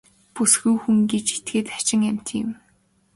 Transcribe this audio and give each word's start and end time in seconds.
Бүсгүй 0.33 0.75
хүн 0.83 0.97
гэж 1.11 1.25
этгээд 1.37 1.67
хачин 1.73 2.01
амьтан 2.09 2.37
юм. 2.43 2.51